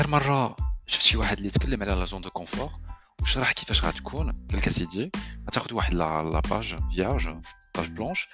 آخر 0.00 0.10
مرة 0.10 0.56
شفت 0.86 1.02
شي 1.02 1.16
واحد 1.16 1.36
اللي 1.36 1.48
يتكلم 1.48 1.82
على 1.82 1.94
لا 1.94 2.04
زون 2.04 2.20
دو 2.20 2.30
كونفور 2.30 2.70
وشرح 3.22 3.52
كيفاش 3.52 3.84
غتكون 3.84 4.32
قال 4.32 4.58
لك 4.58 4.66
اسيدي 4.66 5.10
غتاخد 5.48 5.72
واحد 5.72 5.94
لا 5.94 6.40
باج 6.50 6.76
فياج 6.90 7.28
باج 7.76 7.88
بلونش 7.88 8.28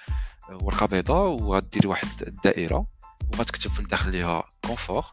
ورقة 0.49 0.85
بيضاء 0.85 1.27
وغدير 1.27 1.87
واحد 1.87 2.07
الدائرة 2.21 2.87
وغتكتب 3.33 3.71
في 3.71 3.79
الداخل 3.79 4.11
ليها 4.11 4.43
كونفور 4.65 5.05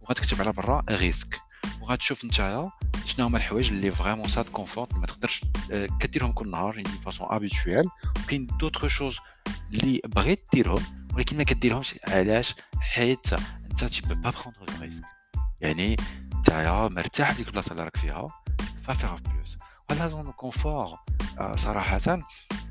وغتكتب 0.00 0.40
على 0.40 0.52
برا 0.52 0.82
ريسك 0.90 1.40
وغتشوف 1.80 2.24
نتايا 2.24 2.70
شنو 3.04 3.26
هما 3.26 3.38
الحوايج 3.38 3.68
اللي 3.68 3.90
فريمون 3.90 4.28
ساد 4.28 4.48
كونفورت 4.48 4.94
ما 4.94 5.06
تقدرش 5.06 5.44
آه، 5.72 5.88
كديرهم 6.00 6.32
كل 6.32 6.50
نهار 6.50 6.82
دي 6.82 6.98
فاسون 7.04 7.26
ابيتويل 7.30 7.84
وكاين 8.24 8.46
دوطخ 8.46 8.86
شوز 8.86 9.18
اللي 9.72 10.00
بغيت 10.04 10.48
ديرهم 10.52 10.82
ولكن 11.14 11.36
ما 11.36 11.44
كديرهمش 11.44 11.94
علاش؟ 12.08 12.54
حيت 12.80 13.32
أنت 13.70 13.84
تي 13.84 14.02
با 14.02 14.14
بروندر 14.14 14.80
ريسك 14.80 15.15
يعني 15.61 15.95
نتايا 16.39 16.87
مرتاح 16.87 17.31
ديك 17.31 17.47
البلاصه 17.47 17.71
اللي 17.71 17.83
راك 17.83 17.97
فيها 17.97 18.27
فا 18.83 18.93
فيغ 18.93 19.15
بلوس 19.15 19.57
ولا 19.91 20.07
زون 20.07 20.31
كونفور 20.31 20.99
صراحه 21.55 22.17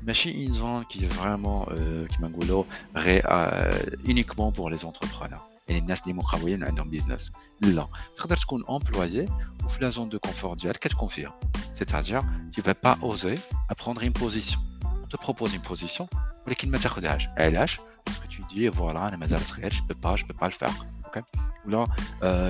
ماشي 0.03 0.45
اون 0.45 0.53
زون 0.53 0.83
كي 0.83 1.09
فريمون 1.09 1.65
كيما 2.07 2.27
نقولوا 2.27 2.63
غير 2.95 3.23
اونيكمون 3.27 4.49
بور 4.49 4.71
لي 4.71 4.77
زونتربرونور 4.77 5.39
يعني 5.67 5.81
الناس 5.81 6.03
اللي 6.03 6.13
مقاولين 6.13 6.63
عندهم 6.63 6.89
بيزنس 6.89 7.31
لا 7.61 7.87
تقدر 8.15 8.37
تكون 8.37 8.63
امبلويي 8.69 9.25
وفي 9.65 9.81
لا 9.81 9.89
زون 9.89 10.09
دو 10.09 10.19
كونفور 10.19 10.55
ديالك 10.55 10.79
كتكون 10.79 11.07
فيها 11.07 11.39
c'est-à-dire 11.75 12.23
tu 12.53 12.61
vas 12.61 12.75
pas 12.87 12.95
oser 13.01 13.37
à 13.69 13.75
prendre 13.75 14.01
une 14.03 14.13
position 14.13 14.59
on 15.03 15.07
te 15.07 15.17
propose 15.17 15.53
une 15.53 15.65
position 15.71 16.07
ولكن 16.47 16.71
ما 16.71 16.77
تاخذهاش 16.77 17.27
علاش 17.27 17.79
parce 18.09 18.13
que 18.13 18.27
tu 18.27 18.41
dis 18.41 18.77
voilà 18.77 18.97
انا 18.97 19.17
مازال 19.17 19.41
صغير 19.41 19.73
je 19.73 19.77
peux 19.77 20.07
pas 20.07 20.15
je 20.21 20.25
peux 20.25 20.39
pas 20.39 20.47
le 20.47 20.55
faire 20.55 20.94
اوكي 21.15 21.23
ولا 21.65 21.87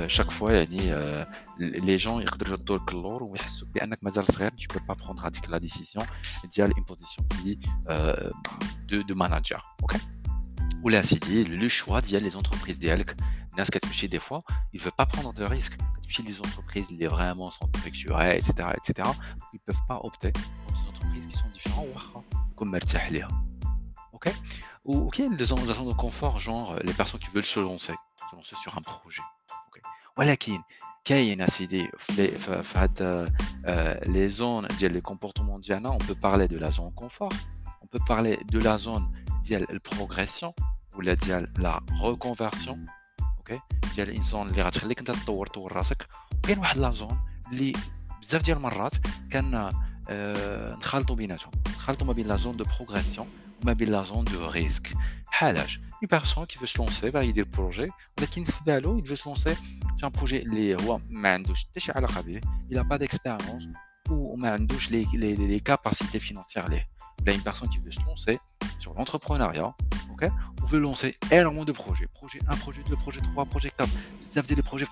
chaque 0.07 0.31
fois 0.31 0.51
يعني 0.51 0.79
les 1.59 2.03
gens 2.03 2.07
يقدروا 2.07 2.51
يردوا 2.51 2.77
لك 2.77 2.93
اللور 2.93 3.23
ويحسوا 3.23 3.67
بانك 3.67 3.99
مازال 4.01 4.27
صغير 4.27 4.51
tu 4.51 4.67
peux 4.73 4.93
pas 4.93 4.95
prendre 4.95 5.25
هذيك 5.25 5.49
لا 5.49 5.57
ديسيسيون 5.57 6.05
ديال 6.55 6.73
une 6.73 6.93
position 6.93 7.23
qui 7.33 7.57
de 8.87 9.03
de 9.03 9.13
manager 9.13 9.61
اوكي 9.81 9.99
ولا 10.83 11.01
سيدي 11.01 11.43
لو 11.43 11.67
شوا 11.67 11.99
ديال 11.99 12.23
لي 12.23 12.29
زونتربريز 12.29 12.77
ديالك 12.77 13.15
الناس 13.51 13.71
كتمشي 13.71 14.07
دي 14.07 14.19
فوا 14.19 14.39
il 14.75 14.79
veut 14.79 14.95
pas 15.01 15.05
prendre 15.05 15.33
de 15.33 15.43
risque 15.43 15.75
كتمشي 16.01 16.23
لي 16.23 16.31
زونتربريز 16.31 16.91
اللي 16.91 17.09
vraiment 17.09 17.51
sont 17.51 17.67
structurées 17.77 18.37
etc 18.37 18.49
etc 18.49 19.09
ils 19.53 19.59
peuvent 19.67 19.85
pas 19.89 19.99
opter 20.03 20.31
pour 20.31 20.73
des 20.73 20.89
entreprises 20.89 21.27
qui 21.27 21.37
sont 21.37 21.49
différentes 21.53 21.95
واخا 21.95 22.23
يكون 22.51 22.71
مرتاح 22.71 23.11
ليها 23.11 23.45
اوكي 24.13 24.33
وكاين 24.85 25.37
لي 25.37 25.45
زون 25.45 25.65
دو 25.65 25.93
كونفور 25.93 26.37
جونغ 26.37 26.77
لي 26.77 26.93
بيرسون 26.93 27.19
كي 27.19 27.27
veulent 27.27 27.45
se 27.45 27.59
lancer 27.59 27.95
se 28.25 28.35
lancer 28.35 28.55
sur 28.55 28.77
un 28.77 28.81
projet 28.81 29.23
اوكي 29.65 29.81
ولكن 30.17 30.61
كاين 31.05 31.41
اسيدي 31.41 31.91
في 31.97 32.73
هاد 32.75 33.01
لي 34.05 34.29
زون 34.29 34.67
ديال 34.67 34.93
لي 34.93 35.01
كومبورتمون 35.01 35.61
ديالنا 35.61 35.97
on 35.97 36.03
peut 36.03 36.19
parler 36.27 36.47
de 36.47 36.57
la 36.57 36.71
zone 36.71 36.93
confort 36.95 37.33
on 37.83 37.87
peut 37.87 38.03
parler 38.07 38.37
de 38.51 38.59
la 38.59 38.77
zone 38.77 39.31
ديال 39.43 39.71
البروغريسيون 39.71 40.53
ولا 40.95 41.13
ديال 41.13 41.53
لا 41.57 41.81
ريكونفيرسيون 42.03 42.85
اوكي 43.37 43.59
ديال 43.95 44.09
الانسان 44.09 44.47
اللي 44.47 44.61
غتخليك 44.61 44.99
انت 44.99 45.11
تطور 45.11 45.47
طور 45.47 45.73
راسك 45.73 46.07
وكاين 46.37 46.59
واحد 46.59 46.77
لا 46.77 46.91
زون 46.91 47.19
اللي 47.51 47.73
بزاف 48.21 48.43
ديال 48.43 48.57
المرات 48.57 48.93
كان 49.31 49.71
آه 50.09 50.75
نخلطوا 50.75 51.15
بيناتهم 51.15 51.51
نخلطوا 51.67 52.07
ما 52.07 52.13
بين 52.13 52.27
لا 52.27 52.35
زون 52.35 52.57
دو 52.57 52.65
بروغريسيون 52.77 53.29
وما 53.63 53.73
بين 53.73 53.89
لا 53.89 54.03
زون 54.03 54.25
دو 54.25 54.49
ريسك 54.49 54.93
بحالاش 55.31 55.79
une 56.02 56.08
personne 56.08 56.46
qui 56.46 56.58
veut 56.58 56.66
se 56.66 56.78
lancer 56.78 57.10
vers 57.10 57.22
l'idée 57.22 57.44
de 57.44 57.50
projet, 57.50 57.88
mais 58.20 58.26
qui 58.26 58.40
il 58.40 59.02
veut 59.04 59.16
se 59.16 59.28
lancer 59.28 59.56
sur 59.96 60.06
un 60.06 60.10
projet, 60.10 60.44
les 60.46 60.76
il 62.70 62.76
n'a 62.76 62.84
pas 62.84 62.98
d'expérience 62.98 63.64
ou 64.10 64.36
les, 64.90 65.06
les, 65.14 65.36
les 65.36 65.60
capacités 65.60 66.20
financières. 66.20 66.66
Il 67.22 67.30
a 67.30 67.32
une 67.34 67.42
personne 67.42 67.68
qui 67.68 67.78
veut 67.78 67.90
se 67.90 68.00
lancer 68.06 68.38
sur 68.78 68.94
l'entrepreneuriat, 68.94 69.74
ok? 70.12 70.28
On 70.62 70.66
veut 70.66 70.78
lancer 70.78 71.14
énormément 71.30 71.64
de 71.64 71.72
projets, 71.72 72.06
projet 72.14 72.40
1, 72.46 72.56
projet 72.56 72.82
2, 72.88 72.96
projet 72.96 73.20
3, 73.20 73.44
projet 73.46 73.70
4, 73.76 73.90
ça 74.20 74.40
veut 74.40 74.46
dire 74.46 74.56
les 74.56 74.62
projets. 74.62 74.86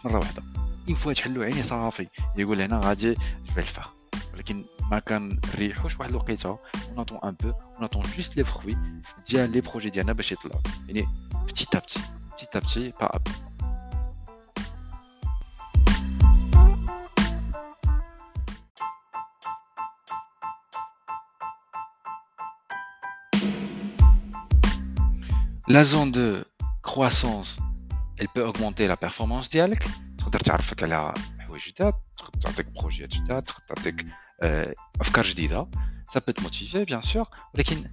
Il 0.87 0.97
faut 0.97 1.11
être 1.11 1.29
le 1.29 1.49
et 1.49 1.63
ça 1.63 1.77
va 1.77 1.91
faire. 1.91 2.07
Il 2.37 2.47
dit, 2.47 3.15
je 3.45 3.53
vais 3.55 3.61
le 3.61 3.67
faire. 3.67 3.95
ولكن 4.34 4.66
ما 4.92 5.00
كنريحوش 5.00 6.00
واحد 6.00 6.10
الوقيته 6.10 6.60
وناطون 6.92 7.20
ان 7.24 7.36
بو 7.44 7.54
وناطون 7.78 8.04
جوست 8.18 8.38
لي 8.38 8.44
فروي 8.44 8.78
ديال 9.30 9.52
لي 9.52 9.62
بروجي 9.62 9.90
ديالنا 9.90 10.14
باش 10.14 10.32
يطلعوا 10.32 10.62
يعني 10.88 11.08
بتي 11.48 11.66
بتي 11.78 12.00
بتي 12.34 12.60
بتي 12.60 12.90
با 12.90 13.16
اب 13.16 13.28
La 25.72 25.84
zone 25.84 26.10
de 26.10 26.48
croissance, 26.82 27.58
elle 28.18 28.28
peut 28.30 28.44
augmenter 28.44 28.88
la 28.88 28.98
performance 28.98 29.50
ديالك 29.50 29.86
تقدر 30.18 30.40
تعرفك 30.40 30.84
على 30.84 31.14
حوايج 31.40 31.70
جداد 31.70 31.94
تقدر 32.18 32.40
تعطيك 32.40 32.66
بروجيات 32.68 33.10
جداد 33.10 33.44
تقدر 33.44 33.64
تعطيك 33.68 34.06
افكار 35.02 35.24
جديده 35.24 35.68
ça 36.12 36.22
peut 36.22 36.34
te 36.34 36.42
motiver 36.42 36.86
bien 36.86 37.02
sûr 37.02 37.30
ولكن 37.54 37.84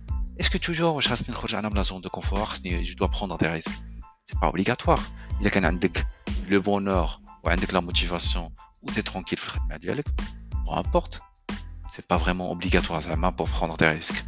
est-ce 0.41 0.51
que 0.51 0.59
toujours 0.59 0.81
واش 0.81 1.09
خاصني 1.09 1.34
نخرج 1.34 1.55
انا 1.55 1.69
من 1.69 1.77
لا 1.77 1.83
زون 1.83 2.01
دو 2.01 2.09
كونفور 2.09 2.45
خاصني 2.45 2.84
je 2.84 2.97
dois 2.97 3.09
prendre 3.09 3.39
des 3.39 3.49
risques 3.49 3.79
c'est 4.27 4.39
pas 4.41 4.49
obligatoire 4.49 5.01
الا 5.41 5.51
كان 5.51 5.65
عندك 5.65 6.07
لو 6.49 6.61
بونور 6.61 7.09
وعندك 7.45 7.75
لا 7.75 7.81
موتيفاسيون 7.81 8.55
و 8.83 8.91
تي 8.91 9.03
ترونكيل 9.03 9.39
في 9.39 9.45
الخدمه 9.45 9.77
ديالك 9.77 10.09
peu 10.67 10.73
importe 10.73 11.21
c'est 11.89 12.07
pas 12.12 12.19
vraiment 12.19 12.51
obligatoire 12.51 12.99
زعما 12.99 13.31
pour 13.31 13.49
prendre 13.49 13.77
des 13.77 13.89
risques 13.89 14.25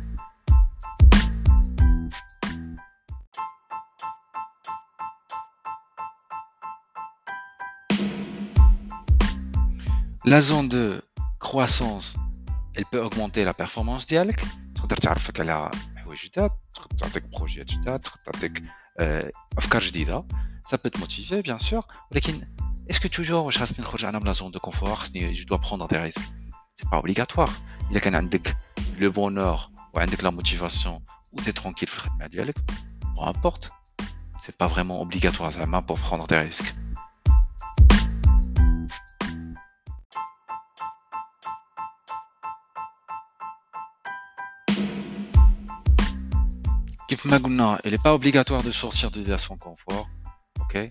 La 10.25 10.43
zone 10.43 10.69
de 10.69 11.03
croissance, 11.53 12.15
elle 12.75 12.85
peut 12.85 13.03
augmenter 13.03 13.45
la 13.45 13.55
performance 13.55 14.07
ديالك 14.09 14.45
تقدر 14.75 14.97
تعرفك 14.97 15.41
على 15.41 15.71
حوايج 15.97 16.27
جداد 16.27 16.51
تقدر 16.75 16.97
تعطيك 16.97 17.25
بروجيات 17.25 17.67
جداد 17.67 18.01
تقدر 18.01 18.21
تعطيك 18.25 18.63
افكار 19.59 19.81
جديده 19.83 20.25
ça 20.71 20.77
peut 20.77 20.91
te 20.91 20.99
motiver 20.99 21.43
bien 21.43 21.59
sûr 21.59 21.83
ولكن 22.13 22.41
est-ce 22.91 23.01
que 23.01 23.09
toujours 23.09 23.31
واش 23.31 23.59
خاصني 23.59 23.85
نخرج 23.85 24.05
انا 24.05 24.19
من 24.19 24.27
لا 24.27 24.33
زون 24.33 24.51
دو 24.51 24.59
كونفور 24.59 24.95
خاصني 24.95 25.35
je 25.35 25.47
dois 25.47 25.59
prendre 25.59 25.89
des 25.89 25.99
risques 25.99 26.29
c'est 26.81 26.89
pas 26.89 26.99
obligatoire 27.03 27.51
الا 27.91 28.01
كان 28.01 28.15
عندك 28.15 28.57
لو 28.99 29.11
بونور 29.11 29.59
وعندك 29.95 30.25
لا 30.25 30.31
موتيفاسيون 30.31 31.05
و 31.33 31.41
تي 31.41 31.53
ترونكيل 31.53 31.89
في 31.89 31.97
الخدمه 31.97 32.27
ديالك 32.27 32.59
peu 33.17 33.23
importe 33.23 33.71
c'est 34.39 34.57
pas 34.63 34.69
vraiment 34.69 35.01
obligatoire 35.01 35.49
زعما 35.49 35.81
pour 35.81 35.99
prendre 35.99 36.27
des 36.27 36.39
risques 36.49 36.75
كيف 47.13 47.27
ما 47.27 47.37
قلنا 47.37 47.79
il 47.85 47.95
est 47.95 48.03
pas 48.03 48.15
obligatoire 48.15 48.63
de 48.63 48.71
sortir 48.71 49.11
de 49.11 49.37
son 49.37 49.57
confort 49.57 50.09
ok 50.61 50.89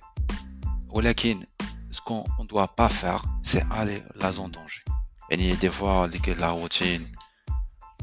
ولكن 0.89 1.45
ce 1.91 2.01
qu'on 2.01 2.23
ne 2.39 2.47
doit 2.47 2.75
pas 2.75 2.89
faire 2.89 3.23
c'est 3.41 3.63
aller 3.71 4.03
la 4.15 4.31
zone 4.31 4.51
danger 4.51 4.83
يعني 5.29 5.55
des 5.55 5.69
fois 5.69 6.09
la 6.39 6.49
routine 6.51 7.05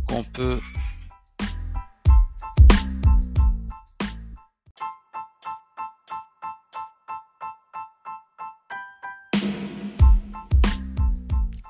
qu'on 0.08 0.22
peut 0.22 0.60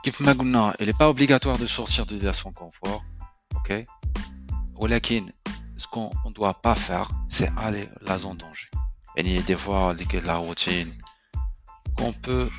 كيف 0.02 0.20
ما 0.22 0.32
قلنا 0.32 0.74
il 0.80 0.88
est 0.88 0.98
pas 0.98 1.08
obligatoire 1.08 1.58
de 1.58 1.66
sortir 1.66 2.06
de 2.06 2.32
son 2.32 2.52
confort 2.52 3.02
ok 3.56 3.84
ولكن 4.74 5.32
ce 5.79 5.87
qu'on 5.87 6.11
ne 6.25 6.31
doit 6.31 6.55
pas 6.61 6.75
faire, 6.75 7.09
c'est 7.27 7.49
aller 7.57 7.89
la 8.01 8.17
zone 8.17 8.37
danger. 8.37 8.69
Et 9.15 9.41
des 9.41 9.55
fois, 9.55 9.95
la 10.25 10.35
routine 10.35 10.93
qu'on 11.97 12.11
peut 12.11 12.49